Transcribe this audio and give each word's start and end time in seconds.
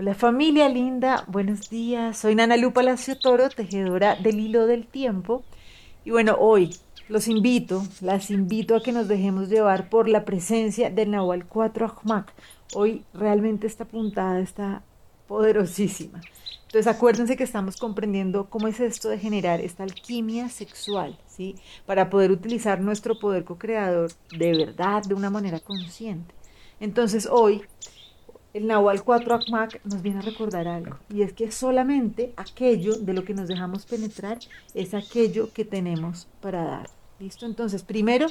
Hola 0.00 0.14
familia 0.14 0.68
linda, 0.68 1.24
buenos 1.26 1.70
días. 1.70 2.18
Soy 2.18 2.36
Nana 2.36 2.56
Lu 2.56 2.72
Palacio 2.72 3.18
Toro, 3.18 3.48
tejedora 3.48 4.14
del 4.14 4.38
hilo 4.38 4.68
del 4.68 4.86
tiempo. 4.86 5.42
Y 6.04 6.12
bueno, 6.12 6.36
hoy 6.38 6.70
los 7.08 7.26
invito, 7.26 7.82
las 8.00 8.30
invito 8.30 8.76
a 8.76 8.80
que 8.80 8.92
nos 8.92 9.08
dejemos 9.08 9.48
llevar 9.48 9.90
por 9.90 10.08
la 10.08 10.24
presencia 10.24 10.88
del 10.88 11.10
Nahual 11.10 11.46
4 11.46 11.86
Ahmak. 11.86 12.32
Hoy 12.76 13.02
realmente 13.12 13.66
esta 13.66 13.86
puntada 13.86 14.38
está 14.38 14.84
poderosísima. 15.26 16.20
Entonces 16.66 16.86
acuérdense 16.86 17.36
que 17.36 17.42
estamos 17.42 17.76
comprendiendo 17.76 18.48
cómo 18.48 18.68
es 18.68 18.78
esto 18.78 19.08
de 19.08 19.18
generar 19.18 19.60
esta 19.60 19.82
alquimia 19.82 20.48
sexual, 20.48 21.18
¿sí? 21.26 21.56
Para 21.86 22.08
poder 22.08 22.30
utilizar 22.30 22.80
nuestro 22.80 23.18
poder 23.18 23.42
co-creador 23.42 24.12
de 24.30 24.56
verdad, 24.56 25.02
de 25.02 25.14
una 25.14 25.28
manera 25.28 25.58
consciente. 25.58 26.36
Entonces 26.78 27.26
hoy 27.28 27.62
el 28.54 28.66
Nahual 28.66 29.04
4 29.04 29.34
Akmak 29.34 29.84
nos 29.84 30.00
viene 30.00 30.20
a 30.20 30.22
recordar 30.22 30.66
algo, 30.66 30.96
y 31.12 31.22
es 31.22 31.32
que 31.32 31.50
solamente 31.50 32.32
aquello 32.36 32.96
de 32.96 33.12
lo 33.12 33.24
que 33.24 33.34
nos 33.34 33.48
dejamos 33.48 33.84
penetrar 33.84 34.38
es 34.74 34.94
aquello 34.94 35.52
que 35.52 35.64
tenemos 35.64 36.28
para 36.40 36.64
dar. 36.64 36.90
¿Listo? 37.20 37.46
Entonces, 37.46 37.82
primero, 37.82 38.26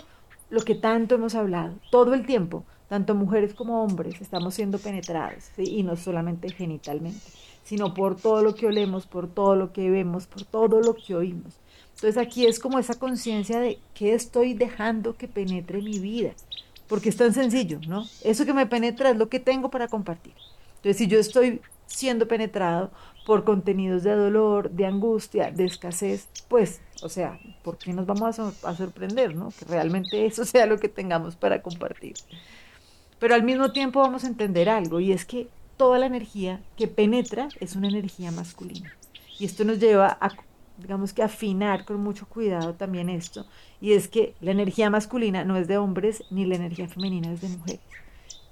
lo 0.50 0.62
que 0.62 0.76
tanto 0.76 1.16
hemos 1.16 1.36
hablado, 1.36 1.76
todo 1.92 2.14
el 2.14 2.26
tiempo, 2.26 2.64
tanto 2.90 3.16
mujeres 3.16 3.54
como 3.54 3.84
hombres 3.84 4.20
estamos 4.22 4.56
siendo 4.56 4.80
penetrados, 4.80 5.52
y 5.58 5.84
no 5.84 5.96
solamente 5.96 6.50
genitalmente, 6.50 7.20
sino 7.64 7.94
por 7.94 8.16
todo 8.16 8.42
lo 8.42 8.56
que 8.56 8.68
olemos, 8.68 9.06
por 9.06 9.28
todo 9.28 9.56
lo 9.56 9.72
que 9.72 9.90
vemos, 9.92 10.26
por 10.26 10.44
todo 10.44 10.82
lo 10.82 10.96
que 10.96 11.16
oímos. 11.16 11.54
Entonces 11.96 12.18
aquí 12.18 12.46
es 12.46 12.60
como 12.60 12.80
esa 12.80 12.96
conciencia 12.96 13.60
de 13.60 13.80
qué 13.94 14.14
estoy 14.14 14.54
dejando 14.54 15.16
que 15.16 15.28
penetre 15.28 15.82
mi 15.82 16.00
vida 16.00 16.34
porque 16.88 17.10
es 17.10 17.18
tan 17.18 17.34
sencillo, 17.34 17.80
¿no? 17.88 18.06
Eso 18.24 18.46
que 18.46 18.54
me 18.54 18.66
penetra 18.66 19.10
es 19.10 19.18
lo 19.18 19.30
que 19.30 19.40
tengo 19.40 19.70
para 19.70 19.88
compartir. 19.88 20.34
Entonces, 20.78 20.98
si 20.98 21.08
yo 21.08 21.20
estoy 21.20 21.62
siendo 21.88 22.28
penetrado 22.28 22.92
por 23.26 23.44
contenidos 23.44 24.04
de 24.04 24.16
dolor, 24.16 24.72
de 24.72 24.86
angustia, 24.86 25.52
de 25.52 25.66
escasez, 25.66 26.28
pues, 26.48 26.82
o 27.02 27.10
sea, 27.10 27.40
¿por 27.64 27.78
qué 27.78 27.92
nos 27.94 28.06
vamos 28.06 28.40
a, 28.40 28.76
sorprender, 28.76 29.36
¿no? 29.36 29.52
Que 29.58 29.66
realmente 29.66 30.26
eso 30.26 30.46
sea 30.46 30.66
lo 30.66 30.78
que 30.78 30.90
tengamos 30.90 31.36
para 31.36 31.62
compartir. 31.62 32.14
Pero 33.20 33.36
al 33.36 33.44
mismo 33.44 33.72
tiempo 33.72 34.00
vamos 34.00 34.24
a 34.24 34.28
entender 34.28 34.70
algo, 34.70 35.00
y 35.00 35.12
es 35.12 35.26
que 35.26 35.50
toda 35.76 36.00
la 36.00 36.06
energía 36.06 36.62
que 36.78 36.88
penetra 36.88 37.50
es 37.60 37.76
una 37.76 37.90
energía 37.90 38.32
masculina. 38.32 38.96
Y 39.40 39.46
esto 39.46 39.64
nos 39.66 39.80
lleva 39.80 40.18
a 40.20 40.30
digamos 40.78 41.14
que 41.14 41.24
afinar 41.24 41.86
con 41.86 42.02
mucho 42.02 42.28
cuidado 42.28 42.74
también 42.74 43.10
esto, 43.10 43.46
y 43.82 43.94
es 43.94 44.08
que 44.08 44.36
la 44.42 44.52
energía 44.52 44.90
masculina 44.90 45.44
no 45.44 45.58
es 45.58 45.68
de 45.68 45.78
hombres 45.78 46.24
ni 46.30 46.46
la 46.46 46.56
energía 46.56 46.88
femenina 46.88 47.32
es 47.32 47.42
de 47.42 47.50
mujeres. 47.50 47.82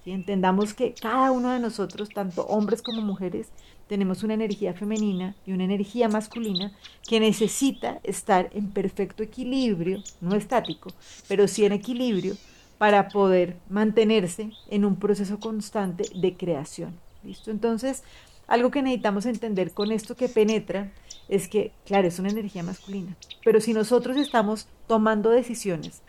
¿sí? 0.03 0.11
Entendamos 0.11 0.73
que 0.73 0.93
cada 0.93 1.31
uno 1.31 1.51
de 1.51 1.59
nosotros, 1.59 2.09
tanto 2.09 2.45
hombres 2.47 2.81
como 2.81 3.01
mujeres, 3.01 3.49
tenemos 3.87 4.23
una 4.23 4.33
energía 4.33 4.73
femenina 4.73 5.35
y 5.45 5.51
una 5.51 5.63
energía 5.63 6.09
masculina 6.09 6.71
que 7.07 7.19
necesita 7.19 7.99
estar 8.03 8.49
en 8.53 8.71
perfecto 8.71 9.23
equilibrio, 9.23 10.01
no 10.21 10.35
estático, 10.35 10.89
pero 11.27 11.47
sí 11.47 11.65
en 11.65 11.73
equilibrio 11.73 12.35
para 12.77 13.09
poder 13.09 13.57
mantenerse 13.69 14.51
en 14.69 14.85
un 14.85 14.97
proceso 14.97 15.39
constante 15.39 16.05
de 16.15 16.35
creación. 16.35 16.99
¿Listo? 17.23 17.49
Entonces, 17.49 18.03
algo 18.47 18.71
que 18.71 18.81
necesitamos 18.81 19.25
entender 19.25 19.71
con 19.71 19.91
esto 19.91 20.15
que 20.15 20.29
penetra 20.29 20.91
es 21.27 21.47
que, 21.47 21.71
claro, 21.85 22.07
es 22.07 22.19
una 22.19 22.29
energía 22.29 22.63
masculina, 22.63 23.15
pero 23.43 23.59
si 23.59 23.73
nosotros 23.73 24.17
estamos 24.17 24.67
tomando 24.87 25.29
decisiones 25.29 26.01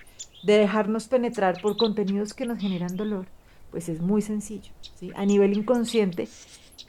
de 0.43 0.59
dejarnos 0.59 1.09
penetrar 1.09 1.61
por 1.61 1.77
contenidos 1.77 2.35
que 2.35 2.47
nos 2.47 2.59
generan 2.59 2.97
dolor, 2.97 3.27
pues 3.71 3.89
es 3.89 4.01
muy 4.01 4.23
sencillo. 4.23 4.73
A 5.15 5.25
nivel 5.25 5.57
inconsciente, 5.57 6.29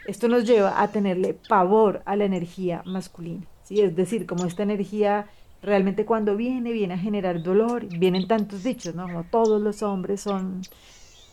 esto 0.05 0.27
nos 0.27 0.45
lleva 0.45 0.81
a 0.81 0.89
tenerle 0.89 1.33
pavor 1.33 2.01
a 2.05 2.15
la 2.15 2.25
energía 2.25 2.83
masculina. 2.85 3.45
¿sí? 3.63 3.81
Es 3.81 3.95
decir, 3.95 4.25
como 4.25 4.45
esta 4.45 4.63
energía 4.63 5.27
realmente 5.61 6.05
cuando 6.05 6.35
viene, 6.35 6.71
viene 6.71 6.93
a 6.93 6.97
generar 6.97 7.41
dolor, 7.41 7.85
vienen 7.85 8.27
tantos 8.27 8.63
dichos, 8.63 8.95
¿no? 8.95 9.03
Como 9.03 9.23
todos 9.23 9.61
los 9.61 9.81
hombres 9.81 10.21
son 10.21 10.61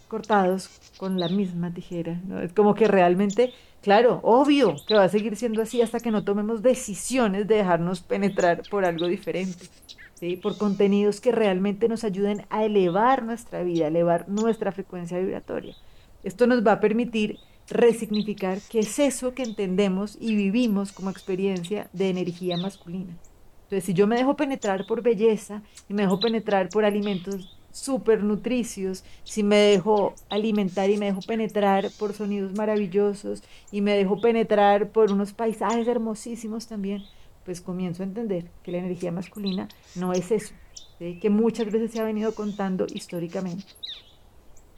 cortados 0.09 0.71
con 0.97 1.21
la 1.21 1.29
misma 1.29 1.73
tijera. 1.73 2.21
Es 2.43 2.53
como 2.53 2.75
que 2.75 2.89
realmente 2.89 3.53
Claro, 3.84 4.21
obvio 4.22 4.77
que 4.87 4.95
va 4.95 5.05
a 5.05 5.09
seguir 5.11 5.37
siendo 5.37 5.61
así 5.61 5.83
hasta 5.83 6.00
que 6.00 6.11
no 6.11 6.25
tomemos 6.25 6.62
decisiones 6.62 7.47
de 7.47 7.56
dejarnos 7.56 8.00
penetrar 8.00 8.62
por 8.71 8.87
algo 8.87 9.06
diferente, 9.06 9.67
¿sí? 10.15 10.39
por 10.39 10.56
contenidos 10.56 11.21
que 11.21 11.33
realmente 11.33 11.87
nos 11.87 12.03
ayuden 12.03 12.47
a 12.49 12.65
elevar 12.65 13.23
nuestra 13.25 13.62
vida, 13.62 13.89
elevar 13.89 14.27
nuestra 14.27 14.73
frecuencia 14.73 15.19
vibratoria. 15.19 15.77
Esto 16.23 16.47
nos 16.47 16.67
va 16.67 16.73
a 16.73 16.81
permitir 16.81 17.37
resignificar 17.69 18.56
qué 18.71 18.78
es 18.78 18.99
eso 18.99 19.34
que 19.34 19.43
entendemos 19.43 20.17
y 20.19 20.34
vivimos 20.34 20.91
como 20.91 21.11
experiencia 21.11 21.91
de 21.93 22.09
energía 22.09 22.56
masculina. 22.56 23.15
Entonces, 23.65 23.84
si 23.84 23.93
yo 23.93 24.06
me 24.06 24.17
dejo 24.17 24.34
penetrar 24.34 24.87
por 24.87 25.03
belleza 25.03 25.61
y 25.91 25.93
me 25.93 26.05
dejo 26.05 26.21
penetrar 26.21 26.71
por 26.71 26.87
alimentos 26.87 27.55
súper 27.75 28.23
nutricios, 28.23 29.03
si 29.25 29.43
me 29.43 29.57
dejo 29.57 30.15
alimentar 30.31 30.91
y 30.91 30.97
me 30.97 31.07
dejo 31.07 31.21
penetrar 31.23 31.91
por 31.99 32.12
sonidos 32.12 32.55
maravillosos 32.57 33.43
y 33.73 33.81
me 33.81 33.97
dejo 33.97 34.21
penetrar 34.21 34.91
por 34.91 35.11
unos 35.11 35.33
paisajes 35.33 35.89
hermosísimos 35.89 36.69
también, 36.69 37.03
pues 37.45 37.61
comienzo 37.61 38.03
a 38.03 38.07
entender 38.07 38.49
que 38.62 38.71
la 38.71 38.79
energía 38.79 39.11
masculina 39.11 39.69
no 39.97 40.12
es 40.12 40.31
eso, 40.31 40.55
que 40.99 41.31
muchas 41.31 41.67
veces 41.73 41.91
se 41.91 42.01
ha 42.01 42.05
venido 42.05 42.33
contando 42.33 42.87
históricamente. 42.95 43.67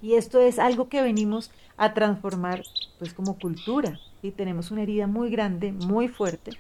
Y 0.01 0.15
esto 0.15 0.41
es 0.41 0.59
algo 0.59 0.89
que 0.89 1.03
venimos 1.03 1.51
a 1.77 1.93
transformar 1.93 2.63
pues 2.99 3.13
como 3.13 3.39
cultura. 3.39 4.01
y 4.23 4.31
Tenemos 4.31 4.71
una 4.71 4.83
herida 4.83 5.07
muy 5.07 5.31
grande, 5.31 5.73
muy 5.73 6.09
fuerte, 6.09 6.53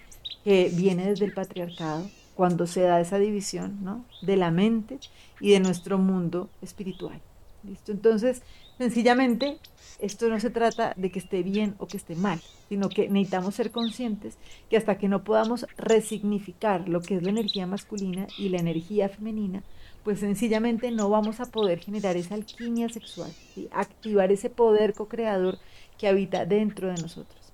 que 0.44 0.70
viene 0.74 1.08
desde 1.08 1.24
el 1.24 1.32
patriarcado, 1.32 2.06
cuando 2.36 2.66
se 2.66 2.82
da 2.82 3.00
esa 3.00 3.18
división 3.18 3.78
¿no? 3.82 4.04
de 4.22 4.36
la 4.36 4.50
mente 4.50 4.98
y 5.40 5.52
de 5.52 5.60
nuestro 5.60 5.98
mundo 5.98 6.50
espiritual. 6.62 7.20
¿Listo? 7.64 7.90
Entonces, 7.90 8.42
sencillamente, 8.78 9.58
esto 9.98 10.28
no 10.28 10.38
se 10.38 10.50
trata 10.50 10.92
de 10.96 11.10
que 11.10 11.18
esté 11.18 11.42
bien 11.42 11.74
o 11.78 11.88
que 11.88 11.96
esté 11.96 12.14
mal, 12.14 12.40
sino 12.68 12.88
que 12.88 13.08
necesitamos 13.08 13.54
ser 13.54 13.72
conscientes 13.72 14.36
que 14.70 14.76
hasta 14.76 14.98
que 14.98 15.08
no 15.08 15.24
podamos 15.24 15.66
resignificar 15.76 16.88
lo 16.88 17.00
que 17.00 17.16
es 17.16 17.22
la 17.22 17.30
energía 17.30 17.66
masculina 17.66 18.28
y 18.38 18.50
la 18.50 18.58
energía 18.58 19.08
femenina, 19.08 19.64
pues 20.04 20.20
sencillamente 20.20 20.92
no 20.92 21.08
vamos 21.08 21.40
a 21.40 21.46
poder 21.46 21.80
generar 21.80 22.16
esa 22.16 22.36
alquimia 22.36 22.88
sexual, 22.88 23.32
y 23.56 23.68
activar 23.72 24.30
ese 24.30 24.50
poder 24.50 24.94
co-creador 24.94 25.58
que 25.98 26.06
habita 26.06 26.44
dentro 26.44 26.86
de 26.86 27.02
nosotros. 27.02 27.52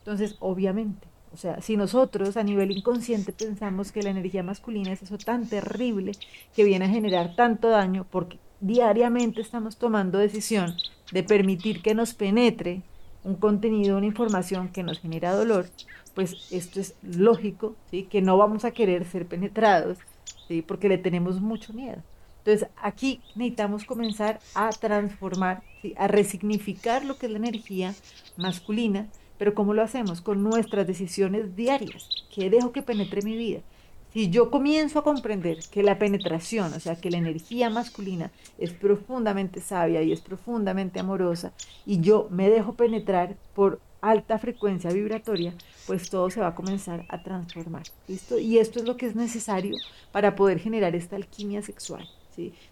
Entonces, 0.00 0.36
obviamente, 0.40 1.13
o 1.34 1.36
sea, 1.36 1.60
si 1.60 1.76
nosotros 1.76 2.36
a 2.36 2.44
nivel 2.44 2.70
inconsciente 2.70 3.32
pensamos 3.32 3.90
que 3.90 4.04
la 4.04 4.10
energía 4.10 4.44
masculina 4.44 4.92
es 4.92 5.02
eso 5.02 5.18
tan 5.18 5.48
terrible 5.48 6.12
que 6.54 6.62
viene 6.62 6.84
a 6.84 6.88
generar 6.88 7.34
tanto 7.34 7.70
daño 7.70 8.06
porque 8.08 8.38
diariamente 8.60 9.40
estamos 9.40 9.76
tomando 9.76 10.18
decisión 10.18 10.76
de 11.10 11.24
permitir 11.24 11.82
que 11.82 11.92
nos 11.92 12.14
penetre 12.14 12.82
un 13.24 13.34
contenido, 13.34 13.96
una 13.96 14.06
información 14.06 14.68
que 14.68 14.84
nos 14.84 15.00
genera 15.00 15.34
dolor, 15.34 15.66
pues 16.14 16.52
esto 16.52 16.78
es 16.78 16.94
lógico, 17.02 17.74
¿sí? 17.90 18.04
que 18.04 18.22
no 18.22 18.38
vamos 18.38 18.64
a 18.64 18.70
querer 18.70 19.04
ser 19.04 19.26
penetrados, 19.26 19.98
¿sí? 20.46 20.62
porque 20.62 20.88
le 20.88 20.98
tenemos 20.98 21.40
mucho 21.40 21.72
miedo. 21.72 22.00
Entonces 22.44 22.68
aquí 22.80 23.20
necesitamos 23.34 23.84
comenzar 23.84 24.38
a 24.54 24.70
transformar, 24.70 25.64
a 25.96 26.06
resignificar 26.06 27.04
lo 27.04 27.16
que 27.16 27.26
es 27.26 27.32
la 27.32 27.38
energía 27.38 27.92
masculina, 28.36 29.08
pero 29.38 29.54
¿cómo 29.54 29.74
lo 29.74 29.82
hacemos? 29.82 30.20
Con 30.20 30.42
nuestras 30.42 30.86
decisiones 30.86 31.56
diarias. 31.56 32.08
¿Qué 32.34 32.50
dejo 32.50 32.72
que 32.72 32.82
penetre 32.82 33.22
mi 33.22 33.36
vida? 33.36 33.60
Si 34.12 34.30
yo 34.30 34.48
comienzo 34.48 35.00
a 35.00 35.04
comprender 35.04 35.58
que 35.72 35.82
la 35.82 35.98
penetración, 35.98 36.72
o 36.72 36.78
sea, 36.78 36.94
que 36.94 37.10
la 37.10 37.18
energía 37.18 37.68
masculina 37.68 38.30
es 38.58 38.72
profundamente 38.72 39.60
sabia 39.60 40.02
y 40.02 40.12
es 40.12 40.20
profundamente 40.20 41.00
amorosa, 41.00 41.52
y 41.84 42.00
yo 42.00 42.28
me 42.30 42.48
dejo 42.48 42.74
penetrar 42.74 43.34
por 43.56 43.80
alta 44.00 44.38
frecuencia 44.38 44.92
vibratoria, 44.92 45.52
pues 45.88 46.10
todo 46.10 46.30
se 46.30 46.40
va 46.40 46.48
a 46.48 46.54
comenzar 46.54 47.04
a 47.08 47.24
transformar. 47.24 47.82
¿Listo? 48.06 48.38
Y 48.38 48.58
esto 48.58 48.78
es 48.78 48.84
lo 48.84 48.96
que 48.96 49.06
es 49.06 49.16
necesario 49.16 49.76
para 50.12 50.36
poder 50.36 50.60
generar 50.60 50.94
esta 50.94 51.16
alquimia 51.16 51.62
sexual, 51.62 52.08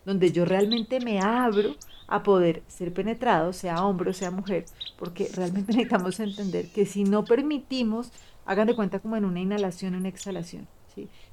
Donde 0.05 0.33
yo 0.33 0.45
realmente 0.45 1.01
me 1.01 1.21
abro 1.21 1.77
a 2.07 2.23
poder 2.23 2.63
ser 2.69 2.93
penetrado, 2.93 3.53
sea 3.53 3.85
hombre 3.85 4.11
o 4.11 4.15
sea 4.15 4.31
mujer, 4.31 4.65
porque 4.99 5.29
realmente 5.35 5.73
necesitamos 5.73 6.21
entender 6.21 6.69
que 6.69 6.87
si 6.87 7.05
no 7.05 7.25
permitimos, 7.25 8.13
hagan 8.45 8.67
de 8.67 8.77
cuenta 8.77 9.01
como 9.01 9.17
en 9.17 9.25
una 9.25 9.41
inhalación, 9.41 9.95
una 9.95 10.09
exhalación. 10.09 10.67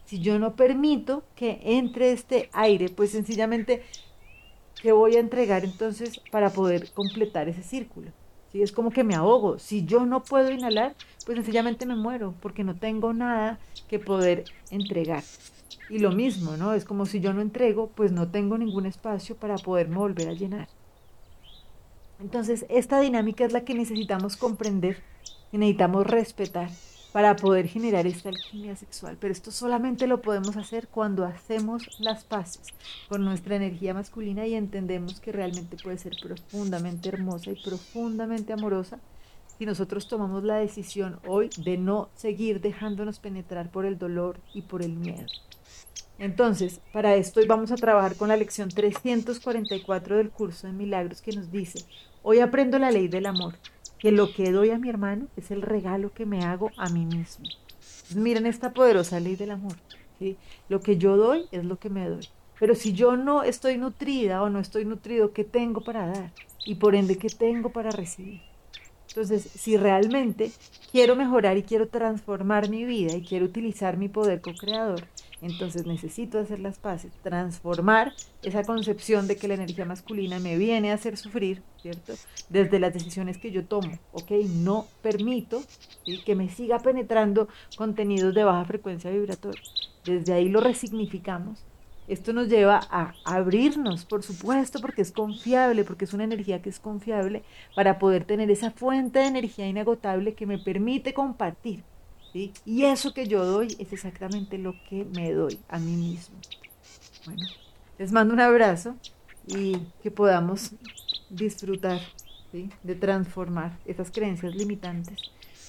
Si 0.05 0.19
yo 0.21 0.39
no 0.39 0.55
permito 0.55 1.23
que 1.35 1.59
entre 1.63 2.11
este 2.11 2.49
aire, 2.53 2.89
pues 2.89 3.11
sencillamente, 3.11 3.83
¿qué 4.81 4.91
voy 4.91 5.15
a 5.15 5.19
entregar 5.19 5.65
entonces 5.65 6.19
para 6.31 6.49
poder 6.49 6.91
completar 6.93 7.49
ese 7.49 7.63
círculo? 7.63 8.11
¿Sí? 8.51 8.61
Es 8.61 8.71
como 8.71 8.91
que 8.91 9.03
me 9.03 9.15
ahogo. 9.15 9.59
Si 9.59 9.85
yo 9.85 10.05
no 10.05 10.23
puedo 10.23 10.51
inhalar, 10.51 10.95
pues 11.25 11.35
sencillamente 11.37 11.85
me 11.85 11.95
muero, 11.95 12.33
porque 12.41 12.63
no 12.63 12.75
tengo 12.75 13.13
nada 13.13 13.59
que 13.87 13.99
poder 13.99 14.45
entregar. 14.71 15.23
Y 15.89 15.99
lo 15.99 16.11
mismo, 16.11 16.57
¿no? 16.57 16.73
Es 16.73 16.85
como 16.85 17.05
si 17.05 17.19
yo 17.19 17.33
no 17.33 17.41
entrego, 17.41 17.87
pues 17.87 18.11
no 18.11 18.29
tengo 18.29 18.57
ningún 18.57 18.85
espacio 18.85 19.35
para 19.35 19.55
poderme 19.55 19.97
volver 19.97 20.29
a 20.29 20.33
llenar. 20.33 20.67
Entonces, 22.19 22.65
esta 22.69 22.99
dinámica 22.99 23.45
es 23.45 23.53
la 23.53 23.63
que 23.63 23.73
necesitamos 23.73 24.35
comprender 24.35 25.01
y 25.51 25.57
necesitamos 25.57 26.05
respetar 26.05 26.69
para 27.11 27.35
poder 27.35 27.67
generar 27.67 28.05
esta 28.07 28.29
alquimia 28.29 28.75
sexual. 28.75 29.17
Pero 29.19 29.31
esto 29.31 29.51
solamente 29.51 30.07
lo 30.07 30.21
podemos 30.21 30.55
hacer 30.57 30.87
cuando 30.87 31.25
hacemos 31.25 31.99
las 31.99 32.23
paces 32.23 32.67
con 33.07 33.25
nuestra 33.25 33.55
energía 33.55 33.93
masculina 33.93 34.45
y 34.45 34.55
entendemos 34.55 35.19
que 35.19 35.31
realmente 35.31 35.77
puede 35.81 35.97
ser 35.97 36.13
profundamente 36.21 37.09
hermosa 37.09 37.51
y 37.51 37.61
profundamente 37.61 38.53
amorosa 38.53 38.99
si 39.57 39.65
nosotros 39.65 40.07
tomamos 40.07 40.43
la 40.43 40.55
decisión 40.55 41.19
hoy 41.27 41.49
de 41.57 41.77
no 41.77 42.09
seguir 42.15 42.61
dejándonos 42.61 43.19
penetrar 43.19 43.69
por 43.71 43.85
el 43.85 43.97
dolor 43.97 44.39
y 44.53 44.61
por 44.61 44.81
el 44.81 44.93
miedo. 44.93 45.25
Entonces, 46.17 46.81
para 46.91 47.15
esto 47.15 47.39
hoy 47.39 47.47
vamos 47.47 47.71
a 47.71 47.75
trabajar 47.75 48.15
con 48.15 48.27
la 48.27 48.37
lección 48.37 48.69
344 48.69 50.17
del 50.17 50.29
curso 50.29 50.67
de 50.67 50.73
milagros 50.73 51.21
que 51.21 51.31
nos 51.31 51.51
dice, 51.51 51.85
hoy 52.23 52.39
aprendo 52.39 52.77
la 52.77 52.91
ley 52.91 53.07
del 53.07 53.25
amor 53.25 53.55
que 53.99 54.11
lo 54.11 54.33
que 54.33 54.51
doy 54.51 54.71
a 54.71 54.77
mi 54.77 54.89
hermano 54.89 55.27
es 55.35 55.51
el 55.51 55.61
regalo 55.61 56.13
que 56.13 56.25
me 56.25 56.43
hago 56.43 56.71
a 56.77 56.89
mí 56.89 57.05
mismo. 57.05 57.45
Miren 58.15 58.45
esta 58.45 58.73
poderosa 58.73 59.19
ley 59.19 59.35
del 59.35 59.51
amor. 59.51 59.75
Lo 60.67 60.79
que 60.81 60.97
yo 60.97 61.15
doy 61.17 61.45
es 61.51 61.63
lo 61.65 61.77
que 61.77 61.89
me 61.89 62.07
doy. 62.07 62.27
Pero 62.59 62.75
si 62.75 62.93
yo 62.93 63.15
no 63.15 63.43
estoy 63.43 63.77
nutrida 63.77 64.41
o 64.41 64.49
no 64.49 64.59
estoy 64.59 64.83
nutrido, 64.85 65.31
¿qué 65.31 65.43
tengo 65.43 65.81
para 65.81 66.07
dar? 66.07 66.31
Y 66.65 66.75
por 66.75 66.95
ende, 66.95 67.17
¿qué 67.17 67.29
tengo 67.29 67.69
para 67.69 67.89
recibir? 67.89 68.41
Entonces, 69.07 69.43
si 69.43 69.77
realmente 69.77 70.51
quiero 70.91 71.15
mejorar 71.15 71.57
y 71.57 71.63
quiero 71.63 71.87
transformar 71.87 72.69
mi 72.69 72.85
vida 72.85 73.15
y 73.15 73.23
quiero 73.23 73.45
utilizar 73.45 73.97
mi 73.97 74.09
poder 74.09 74.41
co-creador, 74.41 75.07
entonces 75.41 75.85
necesito 75.85 76.39
hacer 76.39 76.59
las 76.59 76.77
paces, 76.79 77.11
transformar 77.23 78.13
esa 78.43 78.63
concepción 78.63 79.27
de 79.27 79.37
que 79.37 79.47
la 79.47 79.53
energía 79.53 79.85
masculina 79.85 80.39
me 80.39 80.57
viene 80.57 80.91
a 80.91 80.95
hacer 80.95 81.17
sufrir, 81.17 81.61
¿cierto? 81.81 82.13
Desde 82.49 82.79
las 82.79 82.93
decisiones 82.93 83.37
que 83.37 83.51
yo 83.51 83.65
tomo, 83.65 83.97
¿ok? 84.11 84.31
No 84.49 84.87
permito 85.01 85.63
que 86.25 86.35
me 86.35 86.49
siga 86.49 86.79
penetrando 86.79 87.47
contenidos 87.77 88.33
de 88.33 88.43
baja 88.43 88.65
frecuencia 88.65 89.11
vibratoria. 89.11 89.61
Desde 90.03 90.33
ahí 90.33 90.49
lo 90.49 90.59
resignificamos. 90.59 91.63
Esto 92.07 92.33
nos 92.33 92.47
lleva 92.49 92.79
a 92.89 93.13
abrirnos, 93.23 94.03
por 94.03 94.23
supuesto, 94.23 94.81
porque 94.81 95.03
es 95.03 95.11
confiable, 95.11 95.83
porque 95.83 96.05
es 96.05 96.13
una 96.13 96.23
energía 96.23 96.59
que 96.59 96.69
es 96.69 96.79
confiable, 96.79 97.43
para 97.75 97.99
poder 97.99 98.25
tener 98.25 98.49
esa 98.49 98.71
fuente 98.71 99.19
de 99.19 99.27
energía 99.27 99.67
inagotable 99.67 100.33
que 100.33 100.47
me 100.47 100.57
permite 100.57 101.13
compartir 101.13 101.83
y 102.33 102.83
eso 102.83 103.13
que 103.13 103.27
yo 103.27 103.45
doy 103.45 103.75
es 103.79 103.91
exactamente 103.93 104.57
lo 104.57 104.75
que 104.89 105.05
me 105.05 105.31
doy 105.31 105.59
a 105.67 105.79
mí 105.79 105.95
mismo. 105.95 106.35
Bueno, 107.25 107.45
les 107.97 108.11
mando 108.11 108.33
un 108.33 108.39
abrazo 108.39 108.95
y 109.47 109.77
que 110.01 110.11
podamos 110.11 110.71
disfrutar 111.29 111.99
de 112.51 112.95
transformar 112.95 113.77
esas 113.85 114.11
creencias 114.11 114.55
limitantes 114.55 115.17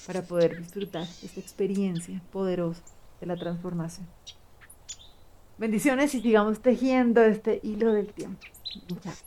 para 0.07 0.23
poder 0.23 0.57
disfrutar 0.57 1.07
esta 1.23 1.39
experiencia 1.39 2.21
poderosa 2.31 2.81
de 3.19 3.27
la 3.27 3.35
transformación. 3.35 4.07
Bendiciones 5.57 6.15
y 6.15 6.21
sigamos 6.21 6.59
tejiendo 6.59 7.21
este 7.23 7.59
hilo 7.63 7.93
del 7.93 8.07
tiempo. 8.07 8.39
Muchas 8.89 9.23